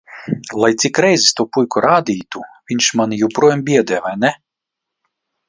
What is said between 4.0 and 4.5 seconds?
vai ne?